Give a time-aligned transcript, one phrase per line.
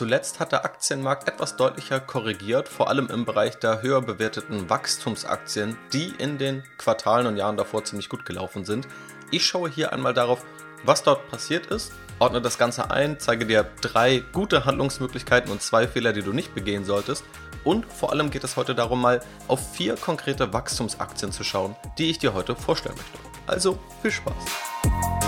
[0.00, 5.76] Zuletzt hat der Aktienmarkt etwas deutlicher korrigiert, vor allem im Bereich der höher bewerteten Wachstumsaktien,
[5.92, 8.88] die in den Quartalen und Jahren davor ziemlich gut gelaufen sind.
[9.30, 10.42] Ich schaue hier einmal darauf,
[10.84, 15.86] was dort passiert ist, ordne das Ganze ein, zeige dir drei gute Handlungsmöglichkeiten und zwei
[15.86, 17.22] Fehler, die du nicht begehen solltest.
[17.62, 22.08] Und vor allem geht es heute darum, mal auf vier konkrete Wachstumsaktien zu schauen, die
[22.08, 23.18] ich dir heute vorstellen möchte.
[23.46, 25.19] Also viel Spaß!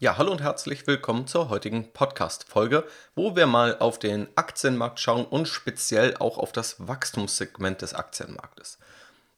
[0.00, 5.24] Ja, hallo und herzlich willkommen zur heutigen Podcast-Folge, wo wir mal auf den Aktienmarkt schauen
[5.24, 8.78] und speziell auch auf das Wachstumssegment des Aktienmarktes.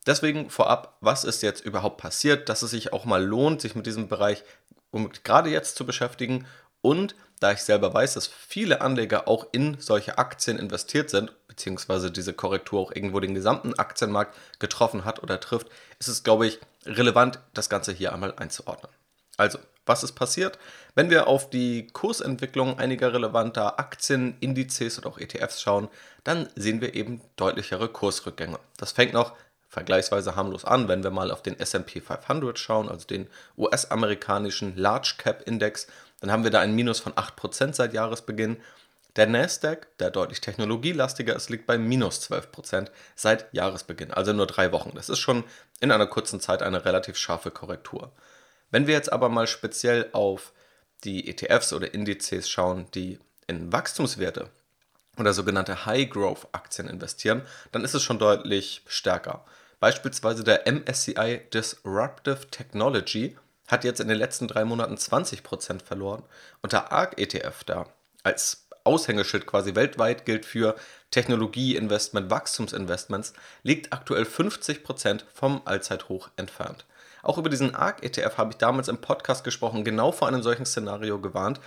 [0.07, 3.85] Deswegen vorab, was ist jetzt überhaupt passiert, dass es sich auch mal lohnt, sich mit
[3.85, 4.43] diesem Bereich
[4.89, 6.47] um gerade jetzt zu beschäftigen
[6.81, 12.09] und da ich selber weiß, dass viele Anleger auch in solche Aktien investiert sind, beziehungsweise
[12.09, 15.67] diese Korrektur auch irgendwo den gesamten Aktienmarkt getroffen hat oder trifft,
[15.99, 18.91] ist es, glaube ich, relevant, das Ganze hier einmal einzuordnen.
[19.37, 20.59] Also, was ist passiert?
[20.95, 25.87] Wenn wir auf die Kursentwicklung einiger relevanter Aktien, Indizes oder auch ETFs schauen,
[26.23, 28.59] dann sehen wir eben deutlichere Kursrückgänge.
[28.77, 29.33] Das fängt noch
[29.69, 35.15] vergleichsweise harmlos an, wenn wir mal auf den SP 500 schauen, also den US-amerikanischen Large
[35.17, 35.87] Cap Index,
[36.19, 38.57] dann haben wir da ein Minus von 8% seit Jahresbeginn.
[39.17, 44.71] Der Nasdaq, der deutlich technologielastiger ist, liegt bei minus 12% seit Jahresbeginn, also nur drei
[44.71, 44.91] Wochen.
[44.93, 45.43] Das ist schon
[45.79, 48.11] in einer kurzen Zeit eine relativ scharfe Korrektur.
[48.71, 50.53] Wenn wir jetzt aber mal speziell auf
[51.03, 54.49] die ETFs oder Indizes schauen, die in Wachstumswerte
[55.17, 59.45] oder sogenannte High-Growth-Aktien investieren, dann ist es schon deutlich stärker.
[59.79, 66.23] Beispielsweise der MSCI Disruptive Technology hat jetzt in den letzten drei Monaten 20% verloren
[66.61, 67.85] und der ARK-ETF da
[68.23, 70.75] als Aushängeschild quasi weltweit gilt für
[71.11, 76.85] Technologieinvestment, Wachstumsinvestments, liegt aktuell 50% vom Allzeithoch entfernt.
[77.27, 81.19] Auch über diesen ARK-ETF habe ich damals im Podcast gesprochen, genau vor einem solchen Szenario
[81.19, 81.59] gewarnt.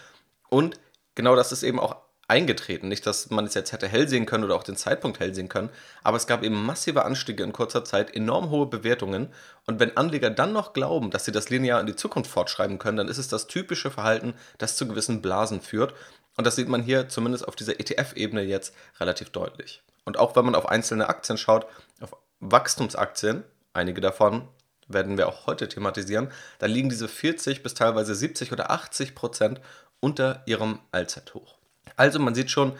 [0.48, 0.80] Und
[1.14, 1.96] genau das ist eben auch
[2.28, 2.88] eingetreten.
[2.88, 5.50] Nicht, dass man es jetzt hätte hell sehen können oder auch den Zeitpunkt hell sehen
[5.50, 5.68] können,
[6.02, 9.28] aber es gab eben massive Anstiege in kurzer Zeit, enorm hohe Bewertungen.
[9.66, 12.96] Und wenn Anleger dann noch glauben, dass sie das linear in die Zukunft fortschreiben können,
[12.96, 15.92] dann ist es das typische Verhalten, das zu gewissen Blasen führt.
[16.38, 19.82] Und das sieht man hier zumindest auf dieser ETF-Ebene jetzt relativ deutlich.
[20.06, 21.66] Und auch wenn man auf einzelne Aktien schaut,
[22.00, 23.44] auf Wachstumsaktien,
[23.74, 24.48] einige davon
[24.92, 29.60] werden wir auch heute thematisieren, da liegen diese 40 bis teilweise 70 oder 80 Prozent
[30.00, 31.56] unter ihrem Allzeithoch.
[31.96, 32.72] Also man sieht schon,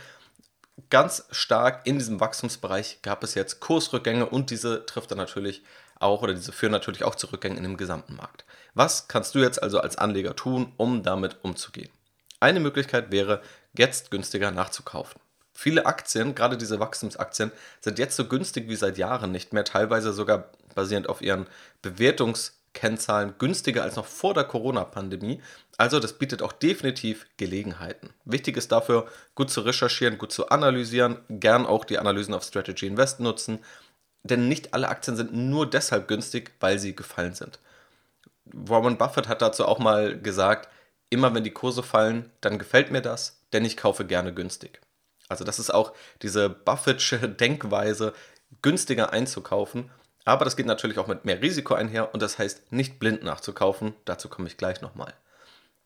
[0.88, 5.62] ganz stark in diesem Wachstumsbereich gab es jetzt Kursrückgänge und diese trifft dann natürlich
[5.99, 8.44] auch oder diese führen natürlich auch zu Rückgängen in dem gesamten Markt.
[8.75, 11.91] Was kannst du jetzt also als Anleger tun, um damit umzugehen?
[12.41, 13.43] Eine Möglichkeit wäre,
[13.76, 15.20] jetzt günstiger nachzukaufen.
[15.60, 20.15] Viele Aktien, gerade diese Wachstumsaktien, sind jetzt so günstig wie seit Jahren nicht mehr, teilweise
[20.15, 21.47] sogar basierend auf ihren
[21.82, 25.43] Bewertungskennzahlen günstiger als noch vor der Corona-Pandemie.
[25.76, 28.09] Also das bietet auch definitiv Gelegenheiten.
[28.25, 32.87] Wichtig ist dafür, gut zu recherchieren, gut zu analysieren, gern auch die Analysen auf Strategy
[32.87, 33.59] Invest nutzen,
[34.22, 37.59] denn nicht alle Aktien sind nur deshalb günstig, weil sie gefallen sind.
[38.47, 40.70] Warren Buffett hat dazu auch mal gesagt,
[41.10, 44.81] immer wenn die Kurse fallen, dann gefällt mir das, denn ich kaufe gerne günstig.
[45.30, 45.92] Also das ist auch
[46.22, 48.12] diese Buffettsche Denkweise,
[48.60, 49.91] günstiger einzukaufen
[50.24, 53.94] aber das geht natürlich auch mit mehr Risiko einher und das heißt nicht blind nachzukaufen.
[54.04, 55.14] Dazu komme ich gleich nochmal.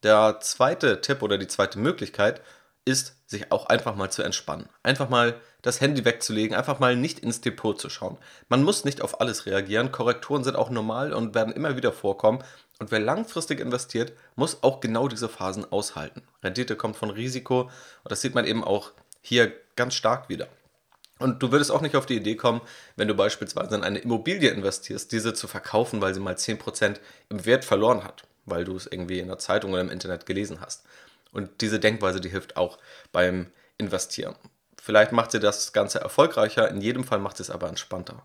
[0.03, 2.43] Der zweite Tipp oder die zweite Möglichkeit
[2.85, 4.69] ist, sich auch einfach mal zu entspannen.
[4.83, 8.19] Einfach mal das Handy wegzulegen, einfach mal nicht ins Depot zu schauen.
[8.51, 9.93] Man muss nicht auf alles reagieren.
[9.93, 12.45] Korrekturen sind auch normal und werden immer wieder vorkommen.
[12.81, 16.23] Und wer langfristig investiert, muss auch genau diese Phasen aushalten.
[16.43, 18.93] Rendite kommt von Risiko und das sieht man eben auch
[19.25, 20.49] hier ganz stark wieder.
[21.19, 22.61] Und du würdest auch nicht auf die Idee kommen,
[22.97, 26.97] wenn du beispielsweise in eine Immobilie investierst, diese zu verkaufen, weil sie mal 10%
[27.31, 30.61] im Wert verloren hat, weil du es irgendwie in der Zeitung oder im Internet gelesen
[30.61, 30.85] hast.
[31.33, 32.79] Und diese Denkweise, die hilft auch
[33.13, 33.47] beim
[33.79, 34.35] Investieren.
[34.81, 38.23] Vielleicht macht sie das Ganze erfolgreicher, in jedem Fall macht sie es aber entspannter.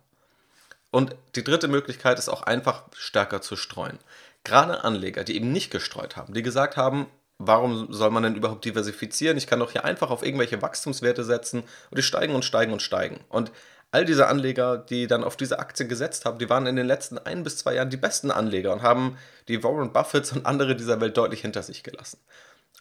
[0.91, 3.99] Und die dritte Möglichkeit ist auch einfach stärker zu streuen.
[4.43, 7.07] Gerade Anleger, die eben nicht gestreut haben, die gesagt haben,
[7.39, 9.37] warum soll man denn überhaupt diversifizieren?
[9.37, 12.81] Ich kann doch hier einfach auf irgendwelche Wachstumswerte setzen und die steigen und steigen und
[12.81, 13.21] steigen.
[13.29, 13.51] Und
[13.91, 17.17] all diese Anleger, die dann auf diese Aktien gesetzt haben, die waren in den letzten
[17.17, 21.01] ein bis zwei Jahren die besten Anleger und haben die Warren Buffetts und andere dieser
[21.01, 22.19] Welt deutlich hinter sich gelassen.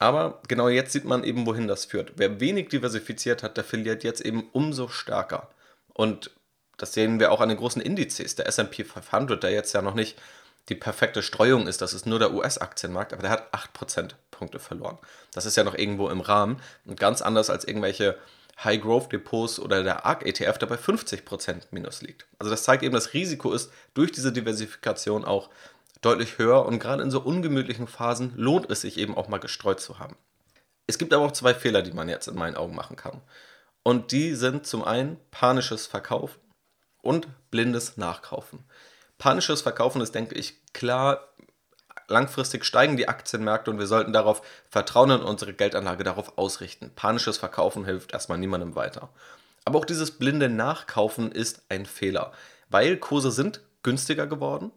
[0.01, 2.13] Aber genau jetzt sieht man eben, wohin das führt.
[2.17, 5.49] Wer wenig diversifiziert hat, der verliert jetzt eben umso stärker.
[5.95, 6.31] Und
[6.77, 8.37] das sehen wir auch an den großen Indizes.
[8.37, 10.21] Der SP 500, der jetzt ja noch nicht
[10.69, 14.99] die perfekte Streuung ist, das ist nur der US-Aktienmarkt, aber der hat 8% Punkte verloren.
[15.33, 18.17] Das ist ja noch irgendwo im Rahmen und ganz anders als irgendwelche
[18.63, 22.27] High-Growth-Depots oder der ARK-ETF, der bei 50% Minus liegt.
[22.39, 25.51] Also das zeigt eben, das Risiko ist durch diese Diversifikation auch
[26.01, 29.81] deutlich höher und gerade in so ungemütlichen Phasen lohnt es sich eben auch mal gestreut
[29.81, 30.17] zu haben.
[30.87, 33.21] Es gibt aber auch zwei Fehler, die man jetzt in meinen Augen machen kann.
[33.83, 36.41] Und die sind zum einen panisches Verkaufen
[37.03, 38.65] und blindes Nachkaufen.
[39.19, 41.29] Panisches Verkaufen ist, denke ich, klar,
[42.09, 46.91] langfristig steigen die Aktienmärkte und wir sollten darauf vertrauen und unsere Geldanlage darauf ausrichten.
[46.95, 49.11] Panisches Verkaufen hilft erstmal niemandem weiter.
[49.65, 52.33] Aber auch dieses blinde Nachkaufen ist ein Fehler,
[52.71, 54.73] weil Kurse sind günstiger geworden.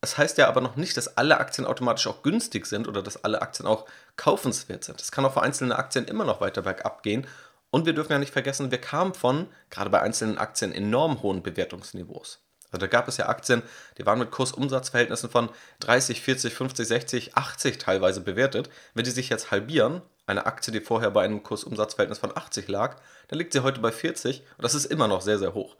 [0.00, 3.24] Das heißt ja aber noch nicht, dass alle Aktien automatisch auch günstig sind oder dass
[3.24, 3.86] alle Aktien auch
[4.16, 5.00] kaufenswert sind.
[5.00, 7.26] Es kann auch für einzelne Aktien immer noch weiter bergab gehen.
[7.70, 11.42] Und wir dürfen ja nicht vergessen, wir kamen von, gerade bei einzelnen Aktien, enorm hohen
[11.42, 12.45] Bewertungsniveaus.
[12.72, 13.62] Also da gab es ja Aktien,
[13.98, 18.70] die waren mit Kursumsatzverhältnissen von 30, 40, 50, 60, 80 teilweise bewertet.
[18.94, 22.96] Wenn die sich jetzt halbieren, eine Aktie, die vorher bei einem Kursumsatzverhältnis von 80 lag,
[23.28, 25.76] dann liegt sie heute bei 40 und das ist immer noch sehr, sehr hoch.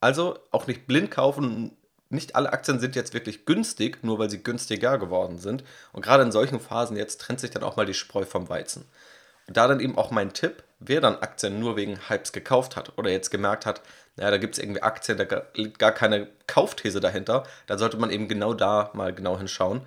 [0.00, 1.76] Also auch nicht blind kaufen.
[2.08, 5.64] Nicht alle Aktien sind jetzt wirklich günstig, nur weil sie günstiger geworden sind.
[5.92, 8.84] Und gerade in solchen Phasen jetzt trennt sich dann auch mal die Spreu vom Weizen.
[9.48, 13.10] Da dann eben auch mein Tipp, wer dann Aktien nur wegen Hypes gekauft hat oder
[13.10, 13.80] jetzt gemerkt hat,
[14.16, 18.10] naja, da gibt es irgendwie Aktien, da liegt gar keine Kaufthese dahinter, dann sollte man
[18.10, 19.82] eben genau da mal genau hinschauen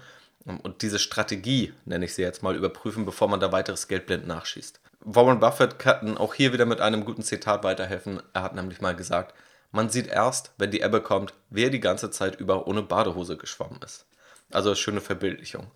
[0.46, 4.28] und diese Strategie, nenne ich sie jetzt mal, überprüfen, bevor man da weiteres Geld blind
[4.28, 4.80] nachschießt.
[5.02, 8.22] Warren Buffett kann auch hier wieder mit einem guten Zitat weiterhelfen.
[8.34, 9.34] Er hat nämlich mal gesagt,
[9.72, 13.80] man sieht erst, wenn die Ebbe kommt, wer die ganze Zeit über ohne Badehose geschwommen
[13.84, 14.06] ist.
[14.52, 15.68] Also schöne Verbildlichung.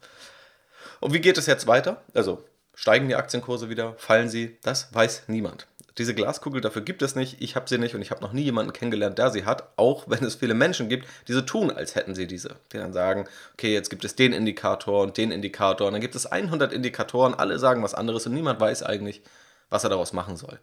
[0.99, 2.01] Und wie geht es jetzt weiter?
[2.13, 2.43] Also
[2.75, 4.57] steigen die Aktienkurse wieder, fallen sie?
[4.61, 5.67] Das weiß niemand.
[5.99, 7.39] Diese Glaskugel, dafür gibt es nicht.
[7.39, 9.69] Ich habe sie nicht und ich habe noch nie jemanden kennengelernt, der sie hat.
[9.75, 12.55] Auch wenn es viele Menschen gibt, die so tun, als hätten sie diese.
[12.71, 15.85] Die dann sagen, okay, jetzt gibt es den Indikator und den Indikator.
[15.85, 19.21] Und dann gibt es 100 Indikatoren, alle sagen was anderes und niemand weiß eigentlich,
[19.69, 20.59] was er daraus machen soll.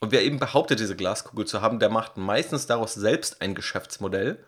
[0.00, 4.38] Und wer eben behauptet, diese Glaskugel zu haben, der macht meistens daraus selbst ein Geschäftsmodell,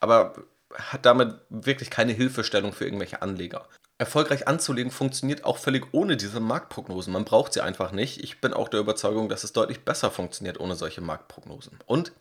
[0.00, 0.34] aber
[0.74, 3.66] hat damit wirklich keine Hilfestellung für irgendwelche Anleger
[3.98, 7.12] erfolgreich anzulegen funktioniert auch völlig ohne diese Marktprognosen.
[7.12, 8.22] Man braucht sie einfach nicht.
[8.22, 11.78] Ich bin auch der Überzeugung, dass es deutlich besser funktioniert ohne solche Marktprognosen.
[11.86, 12.12] Und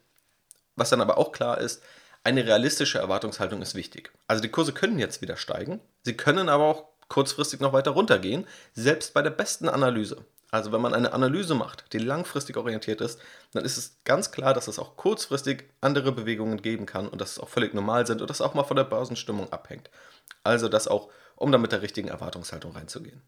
[0.75, 1.83] was dann aber auch klar ist,
[2.23, 4.11] eine realistische Erwartungshaltung ist wichtig.
[4.27, 8.45] Also die Kurse können jetzt wieder steigen, sie können aber auch kurzfristig noch weiter runtergehen,
[8.73, 10.25] selbst bei der besten Analyse.
[10.49, 13.19] Also wenn man eine Analyse macht, die langfristig orientiert ist,
[13.53, 17.31] dann ist es ganz klar, dass es auch kurzfristig andere Bewegungen geben kann und dass
[17.31, 19.89] es auch völlig normal sind und das auch mal von der Börsenstimmung abhängt.
[20.43, 23.21] Also dass auch um dann mit der richtigen Erwartungshaltung reinzugehen.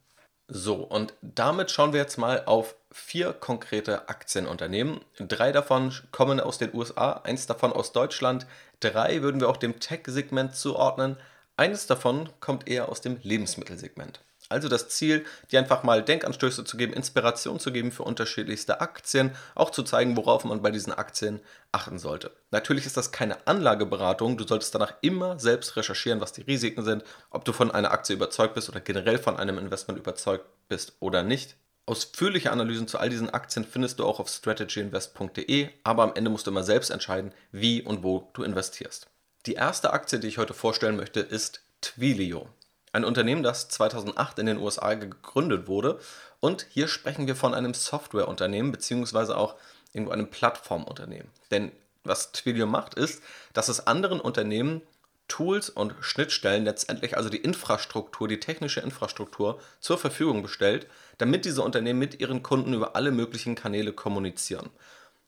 [0.51, 4.99] So, und damit schauen wir jetzt mal auf vier konkrete Aktienunternehmen.
[5.19, 8.47] Drei davon kommen aus den USA, eins davon aus Deutschland,
[8.79, 11.17] drei würden wir auch dem Tech-Segment zuordnen,
[11.55, 14.21] eines davon kommt eher aus dem Lebensmittelsegment.
[14.49, 19.35] Also das Ziel, dir einfach mal Denkanstöße zu geben, Inspiration zu geben für unterschiedlichste Aktien,
[19.53, 21.39] auch zu zeigen, worauf man bei diesen Aktien
[21.71, 22.31] achten sollte.
[22.49, 27.03] Natürlich ist das keine Anlageberatung, du solltest danach immer selbst recherchieren, was die Risiken sind,
[27.29, 31.21] ob du von einer Aktie überzeugt bist oder generell von einem Investment überzeugt bist oder
[31.21, 31.55] nicht.
[31.85, 36.47] Ausführliche Analysen zu all diesen Aktien findest du auch auf strategyinvest.de, aber am Ende musst
[36.47, 39.07] du immer selbst entscheiden, wie und wo du investierst.
[39.45, 42.47] Die erste Aktie, die ich heute vorstellen möchte, ist Twilio.
[42.91, 45.99] Ein Unternehmen, das 2008 in den USA gegründet wurde.
[46.39, 49.55] Und hier sprechen wir von einem Softwareunternehmen beziehungsweise auch
[49.93, 51.29] irgendwo einem Plattformunternehmen.
[51.51, 51.71] Denn
[52.03, 53.21] was Twilio macht, ist,
[53.53, 54.81] dass es anderen Unternehmen
[55.27, 60.87] Tools und Schnittstellen letztendlich, also die Infrastruktur, die technische Infrastruktur zur Verfügung bestellt,
[61.19, 64.71] damit diese Unternehmen mit ihren Kunden über alle möglichen Kanäle kommunizieren.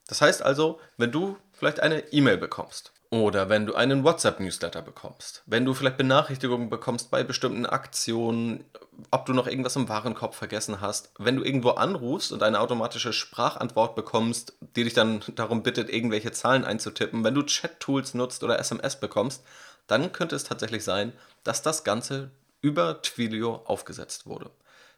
[0.07, 5.43] Das heißt also, wenn du vielleicht eine E-Mail bekommst oder wenn du einen WhatsApp-Newsletter bekommst,
[5.45, 8.63] wenn du vielleicht Benachrichtigungen bekommst bei bestimmten Aktionen,
[9.11, 13.11] ob du noch irgendwas im Warenkorb vergessen hast, wenn du irgendwo anrufst und eine automatische
[13.11, 18.57] Sprachantwort bekommst, die dich dann darum bittet, irgendwelche Zahlen einzutippen, wenn du Chat-Tools nutzt oder
[18.59, 19.43] SMS bekommst,
[19.87, 21.11] dann könnte es tatsächlich sein,
[21.43, 24.51] dass das Ganze über Twilio aufgesetzt wurde.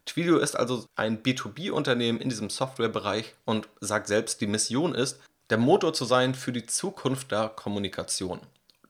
[0.05, 5.19] Twilio ist also ein B2B-Unternehmen in diesem Softwarebereich und sagt selbst, die Mission ist,
[5.53, 8.39] der Motor zu sein für die Zukunft der Kommunikation.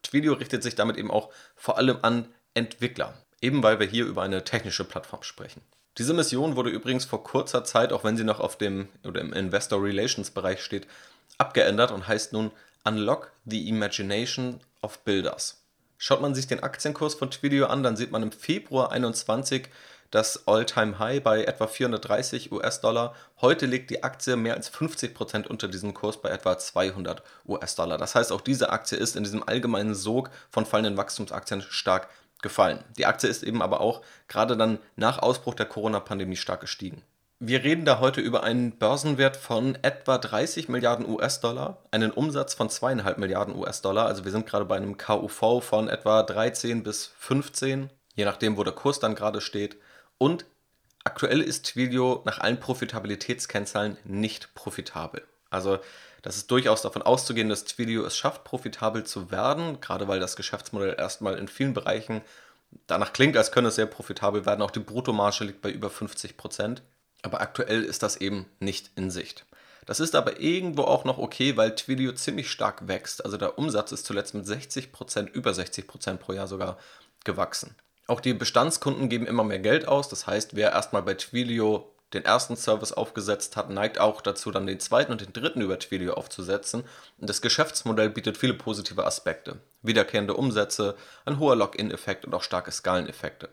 [0.02, 4.22] Twilio richtet sich damit eben auch vor allem an Entwickler, eben weil wir hier über
[4.22, 5.60] eine technische Plattform sprechen.
[5.98, 9.34] Diese Mission wurde übrigens vor kurzer Zeit, auch wenn sie noch auf dem oder im
[9.34, 10.88] Investor Relations Bereich steht,
[11.38, 12.50] abgeändert und heißt nun
[12.86, 15.66] Unlock the Imagination of Builders.
[15.98, 19.68] Schaut man sich den Aktienkurs von Twilio an, dann sieht man im Februar 21
[20.14, 23.16] das All-Time-High bei etwa 430 US-Dollar.
[23.42, 27.98] Heute liegt die Aktie mehr als 50% unter diesem Kurs bei etwa 200 US-Dollar.
[27.98, 32.10] Das heißt, auch diese Aktie ist in diesem allgemeinen Sog von fallenden Wachstumsaktien stark
[32.44, 32.84] gefallen.
[32.96, 37.02] Die Aktie ist eben aber auch gerade dann nach Ausbruch der Corona-Pandemie stark gestiegen.
[37.40, 42.70] Wir reden da heute über einen Börsenwert von etwa 30 Milliarden US-Dollar, einen Umsatz von
[42.70, 44.06] zweieinhalb Milliarden US-Dollar.
[44.06, 48.64] Also wir sind gerade bei einem KUV von etwa 13 bis 15, je nachdem, wo
[48.64, 49.78] der Kurs dann gerade steht.
[50.24, 50.46] Und
[51.04, 55.22] aktuell ist Twilio nach allen Profitabilitätskennzahlen nicht profitabel.
[55.50, 55.80] Also
[56.22, 60.38] das ist durchaus davon auszugehen, dass Twilio es schafft, profitabel zu werden, gerade weil das
[60.38, 62.22] Geschäftsmodell erstmal in vielen Bereichen
[62.88, 64.62] danach klingt, als könne es sehr profitabel werden.
[64.62, 66.84] Auch die Bruttomarge liegt bei über 50 Prozent.
[67.22, 69.46] Aber aktuell ist das eben nicht in Sicht.
[69.86, 73.26] Das ist aber irgendwo auch noch okay, weil Twilio ziemlich stark wächst.
[73.26, 76.78] Also der Umsatz ist zuletzt mit 60%, Prozent, über 60 Prozent pro Jahr sogar
[77.26, 77.76] gewachsen.
[78.08, 80.10] Auch die Bestandskunden geben immer mehr Geld aus.
[80.10, 84.68] Das heißt, wer erstmal bei Twilio den ersten Service aufgesetzt hat, neigt auch dazu, dann
[84.68, 86.84] den zweiten und den dritten über Twilio aufzusetzen.
[87.18, 89.58] Und das Geschäftsmodell bietet viele positive Aspekte.
[89.82, 90.96] Wiederkehrende Umsätze,
[91.26, 93.50] ein hoher Login-Effekt und auch starke Skaleneffekte.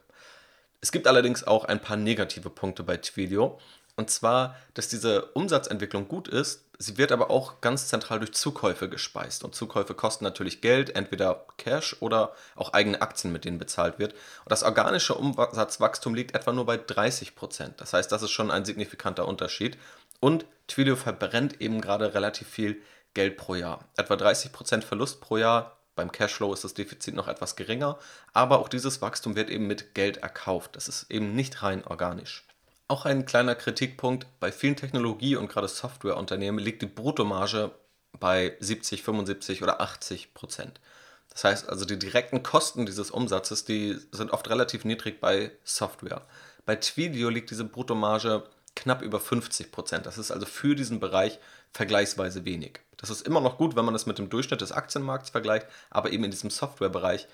[0.82, 3.58] Es gibt allerdings auch ein paar negative Punkte bei Twilio.
[4.00, 8.88] Und zwar, dass diese Umsatzentwicklung gut ist, sie wird aber auch ganz zentral durch Zukäufe
[8.88, 9.44] gespeist.
[9.44, 14.14] Und Zukäufe kosten natürlich Geld, entweder Cash oder auch eigene Aktien, mit denen bezahlt wird.
[14.14, 17.78] Und das organische Umsatzwachstum liegt etwa nur bei 30 Prozent.
[17.82, 19.76] Das heißt, das ist schon ein signifikanter Unterschied.
[20.18, 22.80] Und Twilio verbrennt eben gerade relativ viel
[23.12, 23.84] Geld pro Jahr.
[23.98, 25.76] Etwa 30 Prozent Verlust pro Jahr.
[25.94, 27.98] Beim Cashflow ist das Defizit noch etwas geringer,
[28.32, 30.74] aber auch dieses Wachstum wird eben mit Geld erkauft.
[30.76, 32.46] Das ist eben nicht rein organisch.
[32.90, 37.70] Auch ein kleiner Kritikpunkt, bei vielen Technologie- und gerade Softwareunternehmen liegt die Bruttomarge
[38.18, 40.80] bei 70, 75 oder 80 Prozent.
[41.28, 46.26] Das heißt also, die direkten Kosten dieses Umsatzes, die sind oft relativ niedrig bei Software.
[46.66, 48.42] Bei Twilio liegt diese Bruttomarge
[48.74, 50.06] knapp über 50 Prozent.
[50.06, 51.38] Das ist also für diesen Bereich
[51.72, 52.80] vergleichsweise wenig.
[52.96, 56.10] Das ist immer noch gut, wenn man das mit dem Durchschnitt des Aktienmarkts vergleicht, aber
[56.10, 57.28] eben in diesem Softwarebereich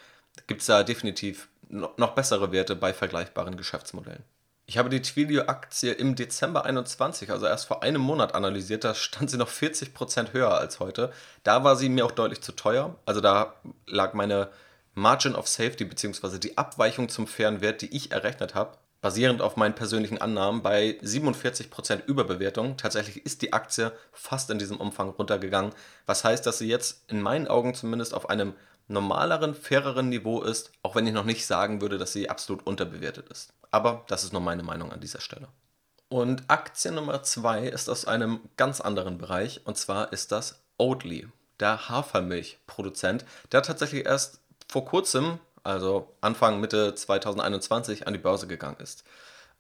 [0.49, 4.23] gibt es da definitiv noch bessere Werte bei vergleichbaren Geschäftsmodellen.
[4.69, 8.83] Ich habe die Twilio-Aktie im Dezember 21, also erst vor einem Monat analysiert.
[8.83, 11.13] Da stand sie noch 40% höher als heute.
[11.45, 12.97] Da war sie mir auch deutlich zu teuer.
[13.07, 13.55] Also da
[13.87, 14.49] lag meine
[14.95, 16.41] Margin of Safety bzw.
[16.41, 20.99] die Abweichung zum fairen Wert, die ich errechnet habe, basierend auf meinen persönlichen Annahmen, bei
[21.01, 22.77] 47% Überbewertung.
[22.77, 25.73] Tatsächlich ist die Aktie fast in diesem Umfang runtergegangen.
[26.07, 28.53] Was heißt, dass sie jetzt in meinen Augen zumindest auf einem
[28.89, 33.29] normaleren, faireren Niveau ist, auch wenn ich noch nicht sagen würde, dass sie absolut unterbewertet
[33.29, 33.53] ist.
[33.77, 35.49] Aber das ist nur meine Meinung an dieser Stelle.
[36.09, 41.29] Und Aktie Nummer zwei ist aus einem ganz anderen Bereich und zwar ist das Oatly,
[41.61, 48.79] der Hafermilchproduzent, der tatsächlich erst vor kurzem, also Anfang Mitte 2021, an die Börse gegangen
[48.79, 49.05] ist.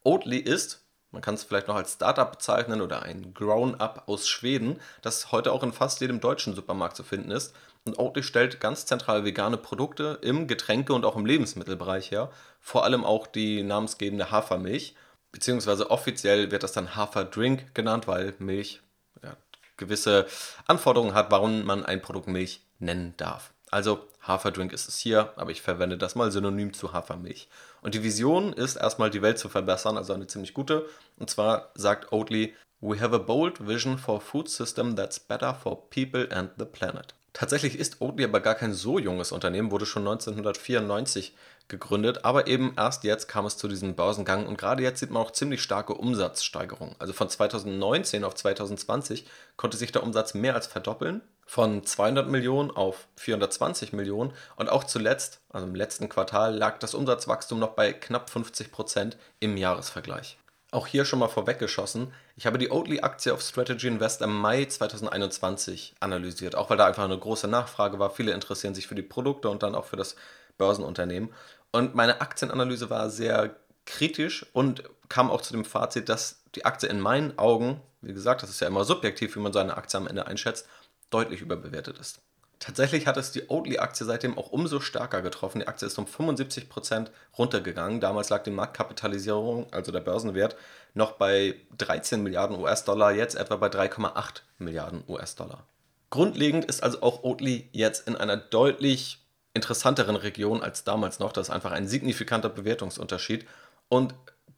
[0.02, 0.80] Oatly ist,
[1.10, 5.52] man kann es vielleicht noch als Startup bezeichnen oder ein Grown-up aus Schweden, das heute
[5.52, 7.54] auch in fast jedem deutschen Supermarkt zu finden ist
[7.86, 12.30] und Oatly stellt ganz zentral vegane Produkte im Getränke- und auch im Lebensmittelbereich her.
[12.60, 14.96] Vor allem auch die namensgebende Hafermilch.
[15.30, 18.80] Beziehungsweise offiziell wird das dann Haferdrink genannt, weil Milch
[19.22, 19.36] ja,
[19.76, 20.26] gewisse
[20.66, 23.52] Anforderungen hat, warum man ein Produkt Milch nennen darf.
[23.70, 27.48] Also Haferdrink ist es hier, aber ich verwende das mal synonym zu Hafermilch.
[27.82, 30.88] Und die Vision ist erstmal die Welt zu verbessern, also eine ziemlich gute.
[31.18, 35.54] Und zwar sagt Oatly, We have a bold vision for a food system that's better
[35.54, 37.14] for people and the planet.
[37.36, 41.36] Tatsächlich ist Oatly aber gar kein so junges Unternehmen, wurde schon 1994
[41.68, 45.22] gegründet, aber eben erst jetzt kam es zu diesem Börsengang und gerade jetzt sieht man
[45.22, 46.96] auch ziemlich starke Umsatzsteigerung.
[46.98, 49.26] Also von 2019 auf 2020
[49.58, 54.84] konnte sich der Umsatz mehr als verdoppeln, von 200 Millionen auf 420 Millionen und auch
[54.84, 60.38] zuletzt, also im letzten Quartal, lag das Umsatzwachstum noch bei knapp 50 Prozent im Jahresvergleich.
[60.72, 62.12] Auch hier schon mal vorweggeschossen.
[62.34, 67.04] Ich habe die Oatly-Aktie auf Strategy Invest im Mai 2021 analysiert, auch weil da einfach
[67.04, 68.10] eine große Nachfrage war.
[68.10, 70.16] Viele interessieren sich für die Produkte und dann auch für das
[70.58, 71.32] Börsenunternehmen.
[71.70, 76.88] Und meine Aktienanalyse war sehr kritisch und kam auch zu dem Fazit, dass die Aktie
[76.88, 79.98] in meinen Augen, wie gesagt, das ist ja immer subjektiv, wie man so eine Aktie
[79.98, 80.68] am Ende einschätzt,
[81.10, 82.20] deutlich überbewertet ist.
[82.58, 85.60] Tatsächlich hat es die Oatly-Aktie seitdem auch umso stärker getroffen.
[85.60, 88.00] Die Aktie ist um 75% runtergegangen.
[88.00, 90.56] Damals lag die Marktkapitalisierung, also der Börsenwert,
[90.94, 95.66] noch bei 13 Milliarden US-Dollar, jetzt etwa bei 3,8 Milliarden US-Dollar.
[96.08, 99.18] Grundlegend ist also auch Oatly jetzt in einer deutlich
[99.52, 101.32] interessanteren Region als damals noch.
[101.32, 103.46] Das ist einfach ein signifikanter Bewertungsunterschied.
[103.88, 104.14] Und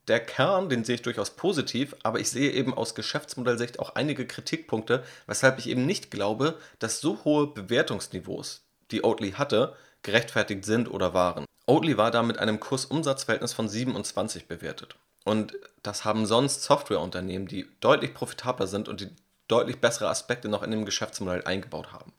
[0.09, 4.27] der Kern, den sehe ich durchaus positiv, aber ich sehe eben aus Geschäftsmodellsicht auch einige
[4.27, 10.91] Kritikpunkte, weshalb ich eben nicht glaube, dass so hohe Bewertungsniveaus, die Oatly hatte, gerechtfertigt sind
[10.91, 11.45] oder waren.
[11.67, 14.97] Oatly war da mit einem Kursumsatzverhältnis von 27 bewertet.
[15.25, 19.11] Und das haben sonst Softwareunternehmen, die deutlich profitabler sind und die
[19.49, 22.12] deutlich bessere Aspekte noch in dem Geschäftsmodell eingebaut haben.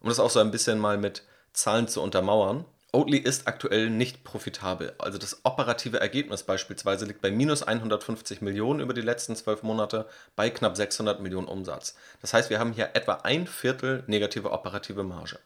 [0.00, 2.64] Um das auch so ein bisschen mal mit Zahlen zu untermauern.
[2.94, 4.94] Oatly ist aktuell nicht profitabel.
[4.98, 10.06] Also das operative Ergebnis beispielsweise liegt bei minus 150 Millionen über die letzten zwölf Monate
[10.36, 11.96] bei knapp 600 Millionen Umsatz.
[12.20, 15.38] Das heißt, wir haben hier etwa ein Viertel negative operative Marge.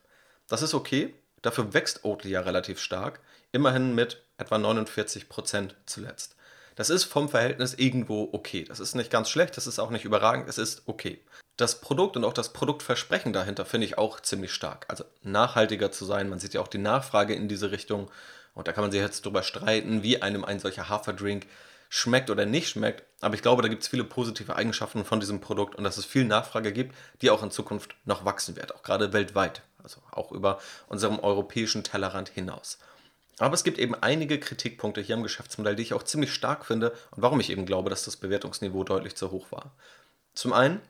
[0.49, 3.21] Das ist okay, dafür wächst Oatly ja relativ stark,
[3.53, 6.35] immerhin mit etwa 49 Prozent zuletzt.
[6.75, 8.65] Das ist vom Verhältnis irgendwo okay.
[8.65, 11.21] Das ist nicht ganz schlecht, das ist auch nicht überragend, es ist okay.
[11.57, 14.85] Das Produkt und auch das Produktversprechen dahinter finde ich auch ziemlich stark.
[14.89, 18.11] Also nachhaltiger zu sein, man sieht ja auch die Nachfrage in diese Richtung.
[18.55, 21.47] Und da kann man sich jetzt drüber streiten, wie einem ein solcher Haferdrink
[21.89, 23.05] schmeckt oder nicht schmeckt.
[23.21, 26.05] Aber ich glaube, da gibt es viele positive Eigenschaften von diesem Produkt und dass es
[26.05, 30.33] viel Nachfrage gibt, die auch in Zukunft noch wachsen wird, auch gerade weltweit, also auch
[30.33, 30.59] über
[30.89, 32.79] unserem europäischen Tellerrand hinaus.
[33.39, 36.91] Aber es gibt eben einige Kritikpunkte hier am Geschäftsmodell, die ich auch ziemlich stark finde
[37.11, 39.73] und warum ich eben glaube, dass das Bewertungsniveau deutlich zu hoch war.
[40.35, 40.81] Zum einen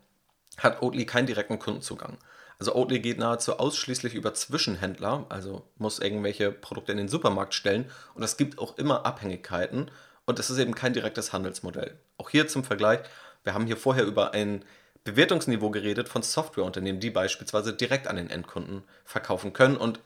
[0.58, 2.18] hat Oatly keinen direkten Kundenzugang.
[2.58, 7.90] Also Oatly geht nahezu ausschließlich über Zwischenhändler, also muss irgendwelche Produkte in den Supermarkt stellen
[8.14, 9.90] und es gibt auch immer Abhängigkeiten
[10.24, 11.98] und es ist eben kein direktes Handelsmodell.
[12.16, 13.00] Auch hier zum Vergleich,
[13.44, 14.64] wir haben hier vorher über ein
[15.04, 20.00] Bewertungsniveau geredet von Softwareunternehmen, die beispielsweise direkt an den Endkunden verkaufen können und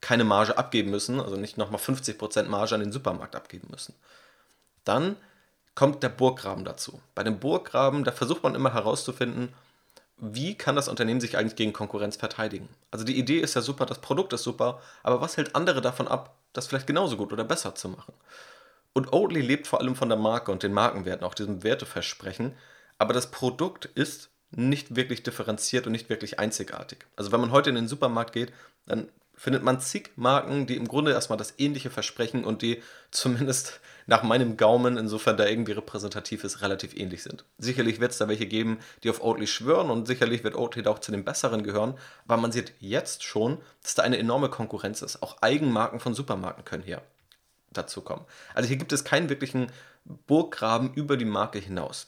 [0.00, 3.94] keine Marge abgeben müssen, also nicht nochmal 50% Marge an den Supermarkt abgeben müssen.
[4.84, 5.16] Dann
[5.74, 7.00] kommt der Burggraben dazu.
[7.14, 9.52] Bei dem Burggraben, da versucht man immer herauszufinden,
[10.20, 12.68] wie kann das Unternehmen sich eigentlich gegen Konkurrenz verteidigen.
[12.90, 16.08] Also die Idee ist ja super, das Produkt ist super, aber was hält andere davon
[16.08, 18.14] ab, das vielleicht genauso gut oder besser zu machen?
[18.92, 22.56] Und Oatly lebt vor allem von der Marke und den Markenwerten, auch diesem Werteversprechen,
[22.98, 27.06] aber das Produkt ist nicht wirklich differenziert und nicht wirklich einzigartig.
[27.16, 28.52] Also wenn man heute in den Supermarkt geht,
[28.86, 33.80] dann findet man zig Marken, die im Grunde erstmal das ähnliche versprechen und die zumindest
[34.08, 37.44] nach meinem Gaumen, insofern da irgendwie repräsentativ ist, relativ ähnlich sind.
[37.58, 40.90] Sicherlich wird es da welche geben, die auf Oatly schwören und sicherlich wird Oatly da
[40.90, 41.94] auch zu den besseren gehören,
[42.26, 45.22] aber man sieht jetzt schon, dass da eine enorme Konkurrenz ist.
[45.22, 47.02] Auch Eigenmarken von Supermarken können hier
[47.70, 48.24] dazu kommen.
[48.54, 49.70] Also hier gibt es keinen wirklichen
[50.26, 52.06] Burggraben über die Marke hinaus.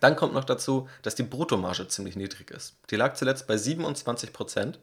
[0.00, 2.76] Dann kommt noch dazu, dass die Bruttomarge ziemlich niedrig ist.
[2.88, 4.78] Die lag zuletzt bei 27 Prozent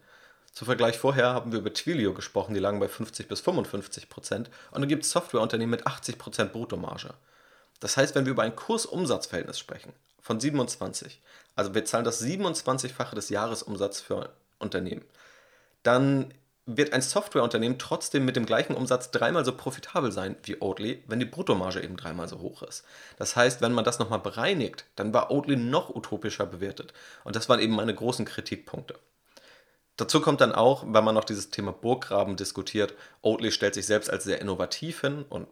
[0.57, 4.49] zum Vergleich vorher haben wir über Twilio gesprochen, die lagen bei 50 bis 55 Prozent.
[4.71, 7.13] Und dann gibt es Softwareunternehmen mit 80 Prozent Bruttomarge.
[7.79, 11.21] Das heißt, wenn wir über ein Kursumsatzverhältnis sprechen von 27,
[11.55, 15.05] also wir zahlen das 27-fache des Jahresumsatzes für Unternehmen,
[15.83, 16.33] dann
[16.65, 21.19] wird ein Softwareunternehmen trotzdem mit dem gleichen Umsatz dreimal so profitabel sein wie Oatly, wenn
[21.19, 22.83] die Bruttomarge eben dreimal so hoch ist.
[23.17, 26.93] Das heißt, wenn man das nochmal bereinigt, dann war Oatly noch utopischer bewertet.
[27.25, 28.95] Und das waren eben meine großen Kritikpunkte.
[29.97, 34.09] Dazu kommt dann auch, wenn man noch dieses Thema Burggraben diskutiert, Oatly stellt sich selbst
[34.09, 35.47] als sehr innovativ hin und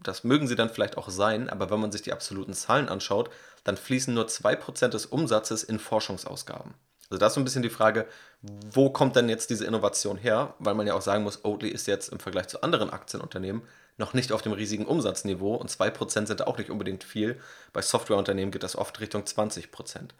[0.00, 3.30] das mögen sie dann vielleicht auch sein, aber wenn man sich die absoluten Zahlen anschaut,
[3.62, 6.74] dann fließen nur 2% des Umsatzes in Forschungsausgaben.
[7.10, 8.06] Also da ist so ein bisschen die Frage,
[8.42, 10.54] wo kommt denn jetzt diese Innovation her?
[10.58, 13.62] Weil man ja auch sagen muss, Oatly ist jetzt im Vergleich zu anderen Aktienunternehmen
[13.96, 17.40] noch nicht auf dem riesigen Umsatzniveau und 2% sind auch nicht unbedingt viel.
[17.72, 20.10] Bei Softwareunternehmen geht das oft Richtung 20%.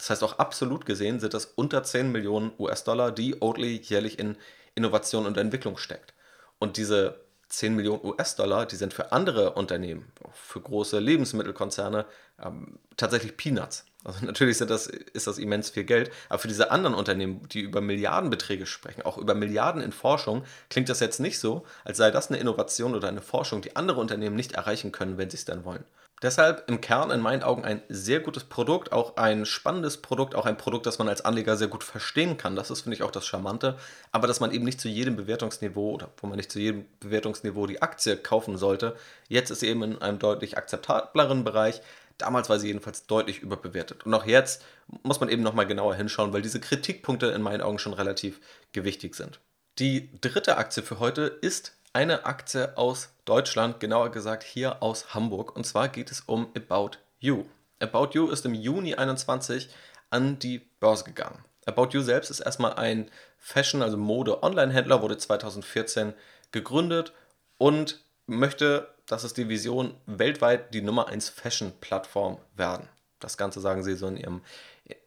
[0.00, 4.38] Das heißt, auch absolut gesehen sind das unter 10 Millionen US-Dollar, die Oatly jährlich in
[4.74, 6.14] Innovation und Entwicklung steckt.
[6.58, 12.06] Und diese 10 Millionen US-Dollar, die sind für andere Unternehmen, für große Lebensmittelkonzerne,
[12.42, 13.84] ähm, tatsächlich Peanuts.
[14.02, 17.82] Also natürlich das, ist das immens viel Geld, aber für diese anderen Unternehmen, die über
[17.82, 22.30] Milliardenbeträge sprechen, auch über Milliarden in Forschung, klingt das jetzt nicht so, als sei das
[22.30, 25.66] eine Innovation oder eine Forschung, die andere Unternehmen nicht erreichen können, wenn sie es dann
[25.66, 25.84] wollen.
[26.22, 30.44] Deshalb im Kern in meinen Augen ein sehr gutes Produkt, auch ein spannendes Produkt, auch
[30.44, 32.56] ein Produkt, das man als Anleger sehr gut verstehen kann.
[32.56, 33.78] Das ist, finde ich, auch das Charmante.
[34.12, 37.66] Aber dass man eben nicht zu jedem Bewertungsniveau oder wo man nicht zu jedem Bewertungsniveau
[37.66, 38.96] die Aktie kaufen sollte.
[39.28, 41.80] Jetzt ist sie eben in einem deutlich akzeptableren Bereich.
[42.18, 44.04] Damals war sie jedenfalls deutlich überbewertet.
[44.04, 44.62] Und auch jetzt
[45.02, 48.40] muss man eben nochmal genauer hinschauen, weil diese Kritikpunkte in meinen Augen schon relativ
[48.72, 49.40] gewichtig sind.
[49.78, 55.56] Die dritte Aktie für heute ist eine Aktie aus Deutschland, genauer gesagt hier aus Hamburg.
[55.56, 57.44] Und zwar geht es um About You.
[57.80, 59.68] About You ist im Juni 21
[60.10, 61.44] an die Börse gegangen.
[61.66, 66.14] About You selbst ist erstmal ein Fashion, also Mode-Online-Händler, wurde 2014
[66.52, 67.12] gegründet
[67.58, 72.88] und möchte, das ist die Vision, weltweit die Nummer 1 Fashion-Plattform werden.
[73.18, 74.42] Das Ganze sagen sie so in ihrem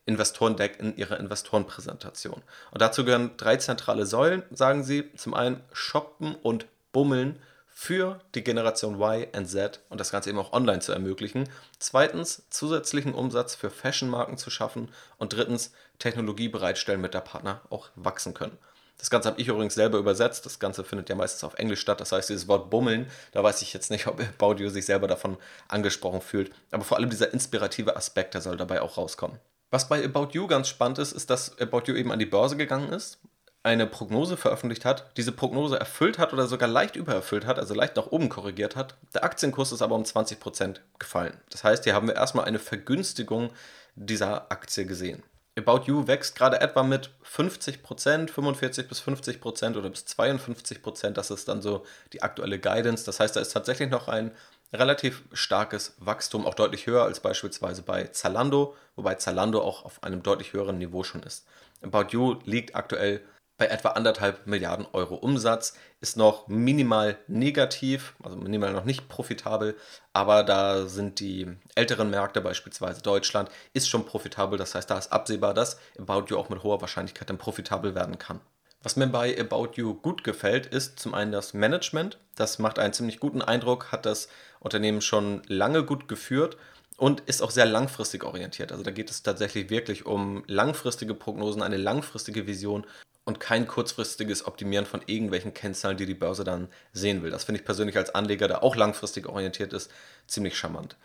[0.06, 2.42] Investorendeck, in ihrer Investorenpräsentation.
[2.72, 5.12] Und dazu gehören drei zentrale Säulen, sagen sie.
[5.16, 7.38] Zum einen Shoppen und Bummeln
[7.76, 11.50] für die Generation Y und Z und das Ganze eben auch online zu ermöglichen.
[11.80, 14.90] Zweitens, zusätzlichen Umsatz für Fashion-Marken zu schaffen.
[15.18, 18.58] Und drittens, Technologie bereitstellen, mit der Partner auch wachsen können.
[19.00, 20.46] Das Ganze habe ich übrigens selber übersetzt.
[20.46, 22.00] Das Ganze findet ja meistens auf Englisch statt.
[22.00, 24.22] Das heißt, dieses Wort Bummeln, da weiß ich jetzt nicht, ob
[24.60, 26.54] You sich selber davon angesprochen fühlt.
[26.72, 29.40] Aber vor allem dieser inspirative Aspekt, der soll dabei auch rauskommen.
[29.72, 32.56] Was bei About You ganz spannend ist, ist, dass About You eben an die Börse
[32.56, 33.18] gegangen ist
[33.64, 37.96] eine Prognose veröffentlicht hat, diese Prognose erfüllt hat oder sogar leicht übererfüllt hat, also leicht
[37.96, 38.98] nach oben korrigiert hat.
[39.14, 41.38] Der Aktienkurs ist aber um 20% gefallen.
[41.50, 43.52] Das heißt, hier haben wir erstmal eine Vergünstigung
[43.96, 45.24] dieser Aktie gesehen.
[45.56, 51.12] About You wächst gerade etwa mit 50%, 45 bis 50% oder bis 52%.
[51.12, 53.06] Das ist dann so die aktuelle Guidance.
[53.06, 54.32] Das heißt, da ist tatsächlich noch ein
[54.74, 60.24] relativ starkes Wachstum, auch deutlich höher als beispielsweise bei Zalando, wobei Zalando auch auf einem
[60.24, 61.46] deutlich höheren Niveau schon ist.
[61.84, 63.22] About You liegt aktuell
[63.58, 69.78] bei etwa anderthalb Milliarden Euro Umsatz, ist noch minimal negativ, also minimal noch nicht profitabel,
[70.12, 74.58] aber da sind die älteren Märkte, beispielsweise Deutschland, ist schon profitabel.
[74.58, 78.18] Das heißt, da ist absehbar, dass About You auch mit hoher Wahrscheinlichkeit dann profitabel werden
[78.18, 78.42] kann.
[78.82, 82.18] Was mir bei About You gut gefällt, ist zum einen das Management.
[82.36, 84.28] Das macht einen ziemlich guten Eindruck, hat das
[84.60, 86.58] Unternehmen schon lange gut geführt
[86.98, 88.74] und ist auch sehr langfristig orientiert.
[88.74, 92.86] Also da geht es tatsächlich wirklich um langfristige Prognosen, eine langfristige Vision
[93.26, 97.32] und kein kurzfristiges Optimieren von irgendwelchen Kennzahlen, die die Börse dann sehen will.
[97.32, 99.90] Das finde ich persönlich als Anleger, der auch langfristig orientiert ist,
[100.28, 100.98] ziemlich charmant.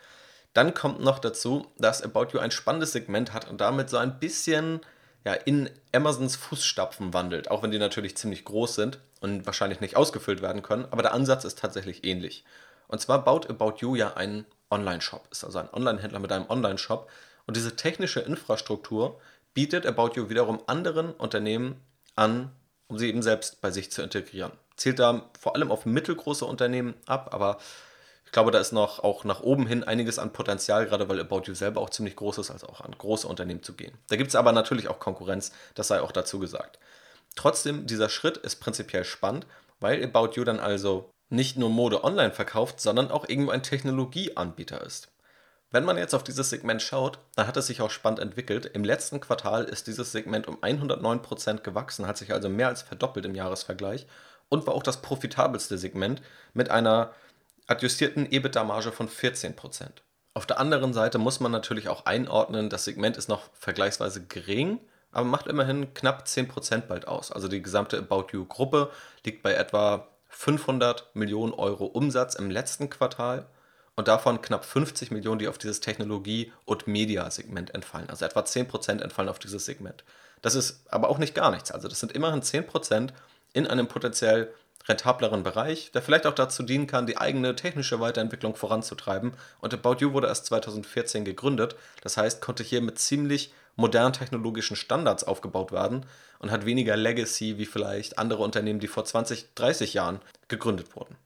[0.55, 4.19] Dann kommt noch dazu, dass About You ein spannendes Segment hat und damit so ein
[4.19, 4.81] bisschen
[5.25, 9.97] ja, in Amazons Fußstapfen wandelt, auch wenn die natürlich ziemlich groß sind und wahrscheinlich nicht
[9.97, 12.45] ausgefüllt werden können, aber der Ansatz ist tatsächlich ähnlich.
[12.87, 17.11] Und zwar baut About You ja einen Online-Shop, ist also ein Online-Händler mit einem Online-Shop
[17.47, 19.21] und diese technische Infrastruktur
[19.55, 21.81] bietet About You wiederum anderen Unternehmen
[22.19, 22.51] an,
[22.89, 24.53] um sie eben selbst bei sich zu integrieren.
[24.77, 27.59] Zielt da vor allem auf mittelgroße Unternehmen ab, aber
[28.25, 31.43] ich glaube, da ist noch auch nach oben hin einiges an Potenzial, gerade weil About
[31.47, 33.97] You selber auch ziemlich groß ist, als auch an große Unternehmen zu gehen.
[34.09, 36.79] Da gibt es aber natürlich auch Konkurrenz, das sei auch dazu gesagt.
[37.37, 39.47] Trotzdem, dieser Schritt ist prinzipiell spannend,
[39.81, 44.83] weil About You dann also nicht nur Mode online verkauft, sondern auch irgendwo ein Technologieanbieter
[44.85, 45.09] ist.
[45.71, 48.65] Wenn man jetzt auf dieses Segment schaut, dann hat es sich auch spannend entwickelt.
[48.67, 53.27] Im letzten Quartal ist dieses Segment um 109% gewachsen, hat sich also mehr als verdoppelt
[53.27, 54.07] im Jahresvergleich
[54.49, 56.23] und war auch das profitabelste Segment
[56.55, 57.13] mit einer
[57.67, 59.89] adjustierten EBITDA-Marge von 14%.
[60.33, 64.81] Auf der anderen Seite muss man natürlich auch einordnen, das Segment ist noch vergleichsweise gering,
[65.11, 67.31] aber macht immerhin knapp 10% bald aus.
[67.31, 68.91] Also die gesamte About You-Gruppe
[69.25, 73.47] liegt bei etwa 500 Millionen Euro Umsatz im letzten Quartal
[73.99, 78.09] und davon knapp 50 Millionen, die auf dieses Technologie- und Media-Segment entfallen.
[78.09, 80.05] Also etwa 10% entfallen auf dieses Segment.
[80.41, 81.73] Das ist aber auch nicht gar nichts.
[81.73, 83.09] Also das sind immerhin 10%
[83.55, 84.55] in einem potenziell
[84.87, 89.33] rentableren Bereich, der vielleicht auch dazu dienen kann, die eigene technische Weiterentwicklung voranzutreiben.
[89.61, 91.75] Und About You wurde erst 2014 gegründet.
[92.01, 96.07] Das heißt, konnte hier mit ziemlich modernen technologischen Standards aufgebaut werden
[96.39, 101.17] und hat weniger Legacy wie vielleicht andere Unternehmen, die vor 20, 30 Jahren gegründet wurden.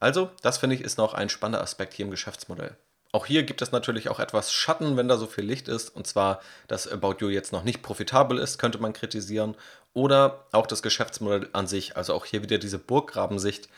[0.00, 2.76] Also, das finde ich ist noch ein spannender Aspekt hier im Geschäftsmodell.
[3.10, 5.88] Auch hier gibt es natürlich auch etwas Schatten, wenn da so viel Licht ist.
[5.94, 9.56] Und zwar, dass About You jetzt noch nicht profitabel ist, könnte man kritisieren.
[9.94, 11.96] Oder auch das Geschäftsmodell an sich.
[11.96, 13.68] Also auch hier wieder diese Burggrabensicht.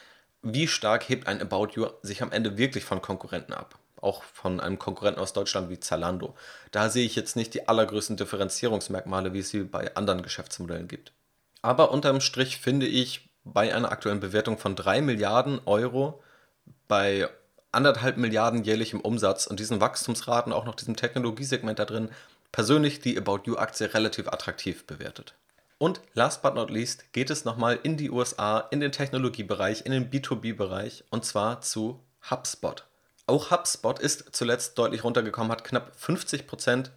[0.42, 3.78] Wie stark hebt ein About You sich am Ende wirklich von Konkurrenten ab?
[4.00, 6.34] Auch von einem Konkurrenten aus Deutschland wie Zalando.
[6.72, 11.12] Da sehe ich jetzt nicht die allergrößten Differenzierungsmerkmale, wie es sie bei anderen Geschäftsmodellen gibt.
[11.62, 16.22] Aber unterm Strich finde ich, bei einer aktuellen Bewertung von 3 Milliarden Euro,
[16.88, 17.28] bei
[17.72, 22.10] anderthalb Milliarden jährlichem Umsatz und diesen Wachstumsraten, auch noch diesem Technologiesegment da drin,
[22.52, 25.34] persönlich die About You-Aktie relativ attraktiv bewertet.
[25.78, 29.92] Und last but not least geht es nochmal in die USA, in den Technologiebereich, in
[29.92, 32.00] den B2B-Bereich und zwar zu
[32.30, 32.86] HubSpot.
[33.26, 36.90] Auch HubSpot ist zuletzt deutlich runtergekommen, hat knapp 50%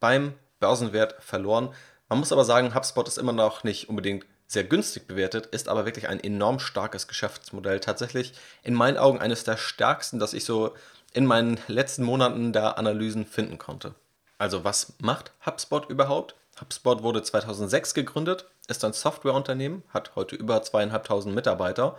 [0.00, 1.72] beim Börsenwert verloren.
[2.08, 5.86] Man muss aber sagen, HubSpot ist immer noch nicht unbedingt sehr günstig bewertet, ist aber
[5.86, 7.80] wirklich ein enorm starkes Geschäftsmodell.
[7.80, 8.32] Tatsächlich
[8.62, 10.74] in meinen Augen eines der stärksten, das ich so
[11.12, 13.94] in meinen letzten Monaten der Analysen finden konnte.
[14.38, 16.34] Also was macht HubSpot überhaupt?
[16.60, 21.98] HubSpot wurde 2006 gegründet, ist ein Softwareunternehmen, hat heute über zweieinhalbtausend Mitarbeiter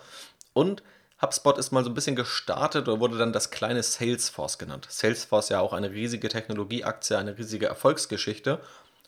[0.54, 0.84] und
[1.22, 4.88] HubSpot ist mal so ein bisschen gestartet oder wurde dann das kleine Salesforce genannt.
[4.90, 8.60] Salesforce ja auch eine riesige Technologieaktie, eine riesige Erfolgsgeschichte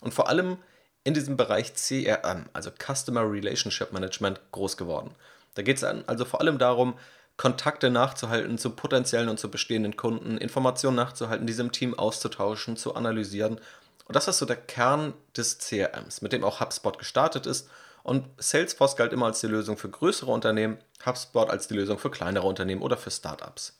[0.02, 0.58] und vor allem
[1.04, 5.16] in diesem Bereich CRM, also Customer Relationship Management, groß geworden.
[5.56, 6.98] Da geht es also vor allem darum,
[7.38, 12.96] Kontakte nachzuhalten zu potenziellen und zu bestehenden Kunden, Informationen nachzuhalten, diese im Team auszutauschen, zu
[12.96, 13.62] analysieren.
[14.06, 17.70] Und das ist so der Kern des CRMs, mit dem auch HubSpot gestartet ist.
[18.04, 22.12] Und Salesforce galt immer als die Lösung für größere Unternehmen, HubSpot als die Lösung für
[22.12, 23.80] kleinere Unternehmen oder für Startups.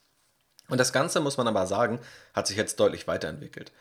[0.70, 2.00] Und das Ganze, muss man aber sagen,
[2.34, 3.72] hat sich jetzt deutlich weiterentwickelt.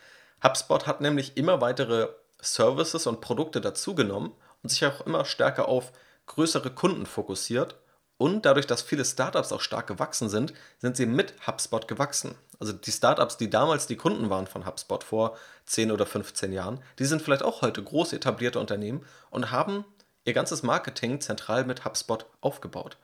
[0.42, 2.08] HubSpot hat nämlich immer weitere
[2.40, 5.92] Services und Produkte dazugenommen und sich auch immer stärker auf
[6.26, 7.76] größere Kunden fokussiert.
[8.16, 12.34] Und dadurch, dass viele Startups auch stark gewachsen sind, sind sie mit HubSpot gewachsen.
[12.58, 16.82] Also die Startups, die damals die Kunden waren von HubSpot vor 10 oder 15 Jahren,
[16.98, 19.84] die sind vielleicht auch heute groß etablierte Unternehmen und haben
[20.24, 22.98] ihr ganzes Marketing zentral mit HubSpot aufgebaut.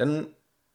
[0.00, 0.26] Denn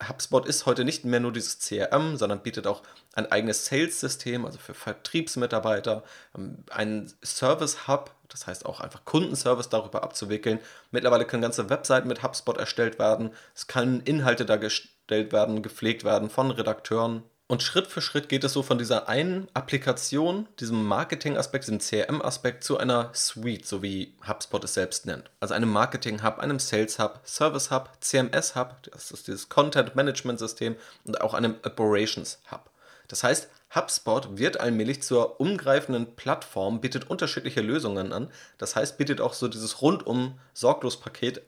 [0.07, 2.81] HubSpot ist heute nicht mehr nur dieses CRM, sondern bietet auch
[3.13, 6.03] ein eigenes Sales-System, also für Vertriebsmitarbeiter,
[6.35, 10.59] ähm, einen Service-Hub, das heißt auch einfach Kundenservice darüber abzuwickeln.
[10.91, 16.29] Mittlerweile können ganze Webseiten mit HubSpot erstellt werden, es können Inhalte dargestellt werden, gepflegt werden
[16.29, 17.23] von Redakteuren.
[17.51, 22.63] Und Schritt für Schritt geht es so von dieser einen Applikation, diesem Marketing-Aspekt, diesem CRM-Aspekt
[22.63, 25.29] zu einer Suite, so wie HubSpot es selbst nennt.
[25.41, 32.69] Also einem Marketing-Hub, einem Sales-Hub, Service-Hub, CMS-Hub, das ist dieses Content-Management-System und auch einem Operations-Hub.
[33.09, 38.31] Das heißt, HubSpot wird allmählich zur umgreifenden Plattform, bietet unterschiedliche Lösungen an.
[38.59, 41.41] Das heißt, bietet auch so dieses rundum sorglos Paket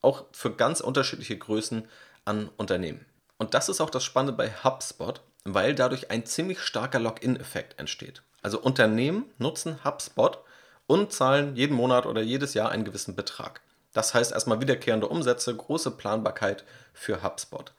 [0.00, 1.88] auch für ganz unterschiedliche Größen
[2.24, 3.04] an Unternehmen.
[3.36, 8.22] Und das ist auch das Spannende bei HubSpot, weil dadurch ein ziemlich starker Login-Effekt entsteht.
[8.42, 10.38] Also Unternehmen nutzen HubSpot
[10.86, 13.60] und zahlen jeden Monat oder jedes Jahr einen gewissen Betrag.
[13.92, 17.72] Das heißt erstmal wiederkehrende Umsätze, große Planbarkeit für HubSpot.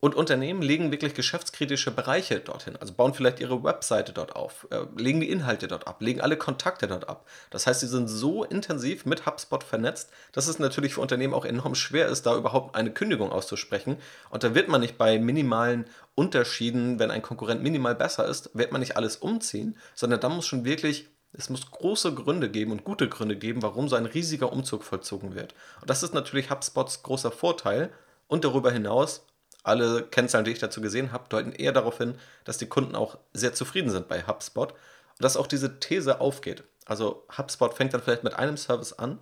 [0.00, 4.86] Und Unternehmen legen wirklich geschäftskritische Bereiche dorthin, also bauen vielleicht ihre Webseite dort auf, äh,
[4.96, 7.28] legen die Inhalte dort ab, legen alle Kontakte dort ab.
[7.50, 11.44] Das heißt, sie sind so intensiv mit HubSpot vernetzt, dass es natürlich für Unternehmen auch
[11.44, 13.98] enorm schwer ist, da überhaupt eine Kündigung auszusprechen.
[14.30, 15.84] Und da wird man nicht bei minimalen
[16.14, 20.46] Unterschieden, wenn ein Konkurrent minimal besser ist, wird man nicht alles umziehen, sondern da muss
[20.46, 24.52] schon wirklich es muss große Gründe geben und gute Gründe geben, warum so ein riesiger
[24.52, 25.54] Umzug vollzogen wird.
[25.80, 27.92] Und das ist natürlich HubSpots großer Vorteil.
[28.26, 29.24] Und darüber hinaus
[29.62, 33.18] alle Kennzahlen, die ich dazu gesehen habe, deuten eher darauf hin, dass die Kunden auch
[33.32, 34.78] sehr zufrieden sind bei HubSpot und
[35.18, 36.64] dass auch diese These aufgeht.
[36.86, 39.18] Also HubSpot fängt dann vielleicht mit einem Service an.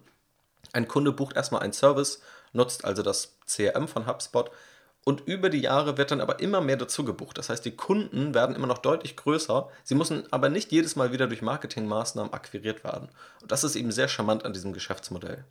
[0.73, 2.23] Ein Kunde bucht erstmal einen Service,
[2.53, 4.51] nutzt also das CRM von HubSpot
[5.05, 7.39] und über die Jahre wird dann aber immer mehr dazu gebucht.
[7.39, 9.71] Das heißt, die Kunden werden immer noch deutlich größer.
[9.83, 13.09] Sie müssen aber nicht jedes Mal wieder durch Marketingmaßnahmen akquiriert werden.
[13.41, 15.45] Und das ist eben sehr charmant an diesem Geschäftsmodell.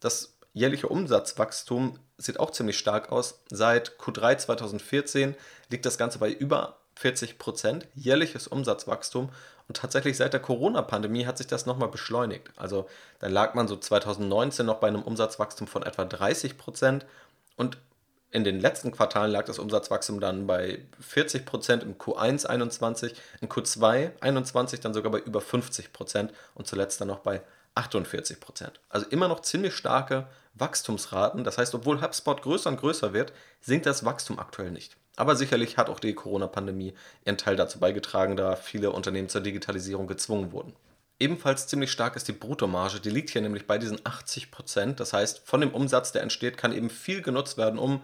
[0.00, 3.40] Das jährliche Umsatzwachstum sieht auch ziemlich stark aus.
[3.50, 5.34] Seit Q3 2014
[5.70, 9.30] liegt das Ganze bei über 40 Prozent jährliches Umsatzwachstum.
[9.68, 12.50] Und tatsächlich seit der Corona-Pandemie hat sich das nochmal beschleunigt.
[12.56, 12.88] Also
[13.20, 17.06] dann lag man so 2019 noch bei einem Umsatzwachstum von etwa 30 Prozent.
[17.56, 17.78] Und
[18.30, 23.48] in den letzten Quartalen lag das Umsatzwachstum dann bei 40 Prozent im Q1 21, in
[23.48, 27.42] Q2 21 dann sogar bei über 50 Prozent und zuletzt dann noch bei
[27.74, 28.80] 48 Prozent.
[28.88, 30.26] Also immer noch ziemlich starke
[30.58, 31.44] Wachstumsraten.
[31.44, 34.96] Das heißt, obwohl HubSpot größer und größer wird, sinkt das Wachstum aktuell nicht.
[35.16, 36.94] Aber sicherlich hat auch die Corona-Pandemie
[37.24, 40.74] ihren Teil dazu beigetragen, da viele Unternehmen zur Digitalisierung gezwungen wurden.
[41.20, 45.00] Ebenfalls ziemlich stark ist die Bruttomarge, die liegt hier nämlich bei diesen 80 Prozent.
[45.00, 48.02] Das heißt, von dem Umsatz, der entsteht, kann eben viel genutzt werden, um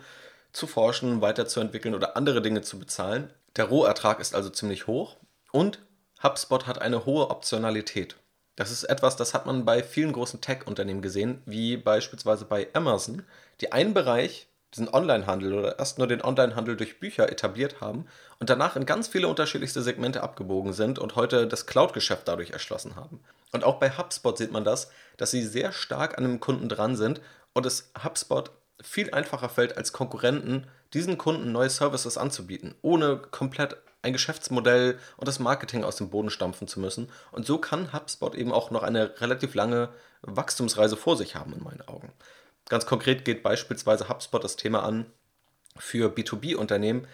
[0.52, 3.30] zu forschen, weiterzuentwickeln oder andere Dinge zu bezahlen.
[3.56, 5.16] Der Rohertrag ist also ziemlich hoch
[5.52, 5.78] und
[6.22, 8.16] HubSpot hat eine hohe Optionalität.
[8.56, 13.24] Das ist etwas, das hat man bei vielen großen Tech-Unternehmen gesehen, wie beispielsweise bei Amazon,
[13.60, 18.06] die einen Bereich, diesen Online-Handel oder erst nur den Online-Handel durch Bücher etabliert haben
[18.40, 22.96] und danach in ganz viele unterschiedlichste Segmente abgebogen sind und heute das Cloud-Geschäft dadurch erschlossen
[22.96, 23.20] haben.
[23.52, 26.96] Und auch bei HubSpot sieht man das, dass sie sehr stark an dem Kunden dran
[26.96, 27.20] sind
[27.52, 28.50] und es HubSpot
[28.82, 35.26] viel einfacher fällt als Konkurrenten, diesen Kunden neue Services anzubieten, ohne komplett ein Geschäftsmodell und
[35.26, 37.10] das Marketing aus dem Boden stampfen zu müssen.
[37.32, 39.88] Und so kann HubSpot eben auch noch eine relativ lange
[40.22, 42.12] Wachstumsreise vor sich haben, in meinen Augen.
[42.68, 45.06] Ganz konkret geht beispielsweise HubSpot das Thema an,
[45.76, 47.06] für B2B-Unternehmen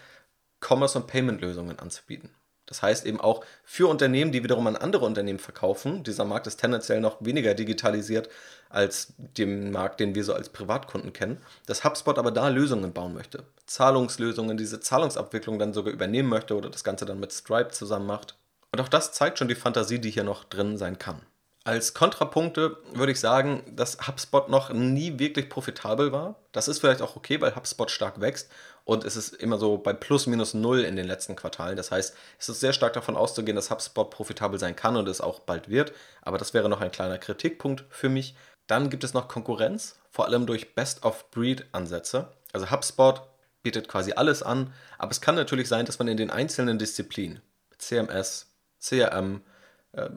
[0.59, 2.29] Commerce- und Payment-Lösungen anzubieten.
[2.71, 6.03] Das heißt eben auch für Unternehmen, die wiederum an andere Unternehmen verkaufen.
[6.05, 8.29] Dieser Markt ist tendenziell noch weniger digitalisiert
[8.69, 11.41] als dem Markt, den wir so als Privatkunden kennen.
[11.65, 13.43] Dass HubSpot aber da Lösungen bauen möchte.
[13.65, 18.37] Zahlungslösungen, diese Zahlungsabwicklung dann sogar übernehmen möchte oder das Ganze dann mit Stripe zusammen macht.
[18.71, 21.19] Und auch das zeigt schon die Fantasie, die hier noch drin sein kann.
[21.63, 26.35] Als Kontrapunkte würde ich sagen, dass HubSpot noch nie wirklich profitabel war.
[26.53, 28.49] Das ist vielleicht auch okay, weil HubSpot stark wächst
[28.83, 31.77] und es ist immer so bei plus minus null in den letzten Quartalen.
[31.77, 35.21] Das heißt, es ist sehr stark davon auszugehen, dass HubSpot profitabel sein kann und es
[35.21, 35.93] auch bald wird.
[36.23, 38.35] Aber das wäre noch ein kleiner Kritikpunkt für mich.
[38.65, 42.29] Dann gibt es noch Konkurrenz, vor allem durch Best-of-Breed-Ansätze.
[42.53, 43.21] Also HubSpot
[43.61, 47.41] bietet quasi alles an, aber es kann natürlich sein, dass man in den einzelnen Disziplinen,
[47.77, 48.47] CMS,
[48.79, 49.41] CRM,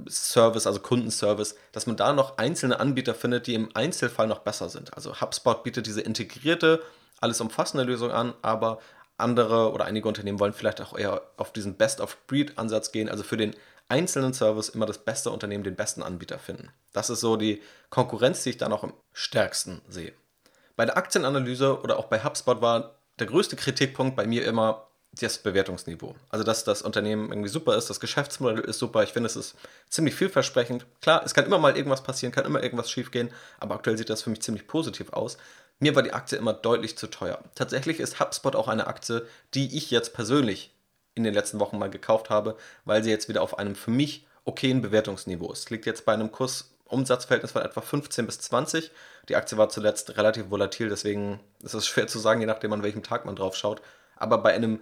[0.09, 4.69] Service, also Kundenservice, dass man da noch einzelne Anbieter findet, die im Einzelfall noch besser
[4.69, 4.95] sind.
[4.95, 6.81] Also HubSpot bietet diese integrierte,
[7.21, 8.79] alles umfassende Lösung an, aber
[9.17, 13.55] andere oder einige Unternehmen wollen vielleicht auch eher auf diesen Best-of-Breed-Ansatz gehen, also für den
[13.89, 16.71] einzelnen Service immer das beste Unternehmen, den besten Anbieter finden.
[16.93, 20.13] Das ist so die Konkurrenz, die ich da noch am stärksten sehe.
[20.77, 24.89] Bei der Aktienanalyse oder auch bei HubSpot war der größte Kritikpunkt bei mir immer,
[25.21, 26.15] das Bewertungsniveau.
[26.31, 29.03] Also, dass das Unternehmen irgendwie super ist, das Geschäftsmodell ist super.
[29.03, 29.55] Ich finde, es ist
[29.89, 30.87] ziemlich vielversprechend.
[31.01, 34.23] Klar, es kann immer mal irgendwas passieren, kann immer irgendwas schiefgehen, aber aktuell sieht das
[34.23, 35.37] für mich ziemlich positiv aus.
[35.79, 37.41] Mir war die Aktie immer deutlich zu teuer.
[37.55, 40.73] Tatsächlich ist HubSpot auch eine Aktie, die ich jetzt persönlich
[41.15, 44.27] in den letzten Wochen mal gekauft habe, weil sie jetzt wieder auf einem für mich
[44.45, 45.71] okayen Bewertungsniveau ist.
[45.71, 48.91] Liegt jetzt bei einem Kursumsatzverhältnis von etwa 15 bis 20.
[49.29, 52.83] Die Aktie war zuletzt relativ volatil, deswegen ist es schwer zu sagen, je nachdem an
[52.83, 53.81] welchem Tag man drauf schaut.
[54.17, 54.81] Aber bei einem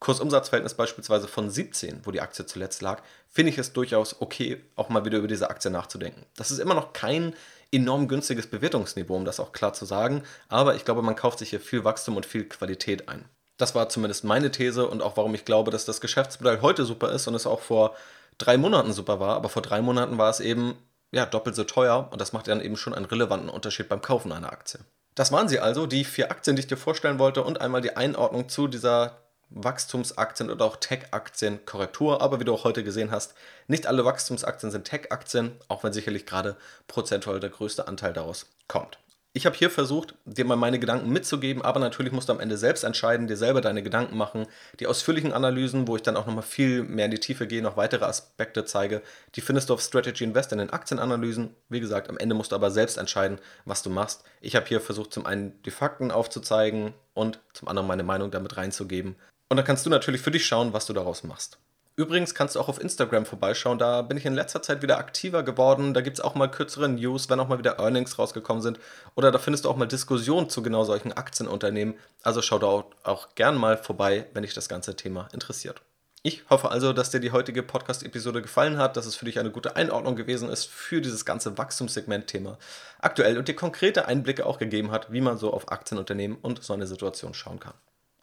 [0.00, 4.88] Kursumsatzverhältnis beispielsweise von 17, wo die Aktie zuletzt lag, finde ich es durchaus okay, auch
[4.88, 6.24] mal wieder über diese Aktie nachzudenken.
[6.36, 7.34] Das ist immer noch kein
[7.72, 11.50] enorm günstiges Bewertungsniveau, um das auch klar zu sagen, aber ich glaube, man kauft sich
[11.50, 13.24] hier viel Wachstum und viel Qualität ein.
[13.56, 17.10] Das war zumindest meine These und auch warum ich glaube, dass das Geschäftsmodell heute super
[17.10, 17.96] ist und es auch vor
[18.38, 20.76] drei Monaten super war, aber vor drei Monaten war es eben
[21.10, 24.32] ja, doppelt so teuer und das macht dann eben schon einen relevanten Unterschied beim Kaufen
[24.32, 24.80] einer Aktie.
[25.14, 27.96] Das waren sie also, die vier Aktien, die ich dir vorstellen wollte und einmal die
[27.96, 29.16] Einordnung zu dieser
[29.50, 32.20] Wachstumsaktien oder auch Tech-Aktien Korrektur.
[32.20, 33.34] Aber wie du auch heute gesehen hast,
[33.66, 36.56] nicht alle Wachstumsaktien sind Tech-Aktien, auch wenn sicherlich gerade
[36.86, 38.98] prozentual der größte Anteil daraus kommt.
[39.34, 42.56] Ich habe hier versucht, dir mal meine Gedanken mitzugeben, aber natürlich musst du am Ende
[42.56, 44.46] selbst entscheiden, dir selber deine Gedanken machen.
[44.80, 47.76] Die ausführlichen Analysen, wo ich dann auch nochmal viel mehr in die Tiefe gehe, noch
[47.76, 49.02] weitere Aspekte zeige,
[49.36, 51.54] die findest du auf Strategy Invest in den Aktienanalysen.
[51.68, 54.24] Wie gesagt, am Ende musst du aber selbst entscheiden, was du machst.
[54.40, 58.56] Ich habe hier versucht, zum einen die Fakten aufzuzeigen und zum anderen meine Meinung damit
[58.56, 59.14] reinzugeben.
[59.48, 61.58] Und dann kannst du natürlich für dich schauen, was du daraus machst.
[61.98, 65.42] Übrigens kannst du auch auf Instagram vorbeischauen, da bin ich in letzter Zeit wieder aktiver
[65.42, 65.94] geworden.
[65.94, 68.78] Da gibt es auch mal kürzere News, wenn auch mal wieder Earnings rausgekommen sind.
[69.16, 71.94] Oder da findest du auch mal Diskussionen zu genau solchen Aktienunternehmen.
[72.22, 75.82] Also schau da auch, gern mal vorbei, wenn dich das ganze Thema interessiert.
[76.22, 79.50] Ich hoffe also, dass dir die heutige Podcast-Episode gefallen hat, dass es für dich eine
[79.50, 82.58] gute Einordnung gewesen ist für dieses ganze Wachstumssegment-Thema
[83.00, 86.74] aktuell und dir konkrete Einblicke auch gegeben hat, wie man so auf Aktienunternehmen und so
[86.74, 87.74] eine Situation schauen kann.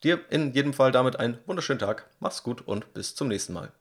[0.05, 2.07] Dir in jedem Fall damit einen wunderschönen Tag.
[2.19, 3.71] Mach's gut und bis zum nächsten Mal.